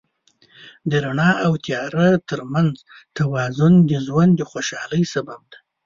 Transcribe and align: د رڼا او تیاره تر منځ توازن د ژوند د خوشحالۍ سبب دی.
د 0.89 0.91
رڼا 1.03 1.31
او 1.45 1.53
تیاره 1.65 2.09
تر 2.29 2.39
منځ 2.53 2.73
توازن 3.17 3.73
د 3.89 3.91
ژوند 4.05 4.31
د 4.37 4.41
خوشحالۍ 4.51 5.03
سبب 5.13 5.39
دی. 5.51 5.59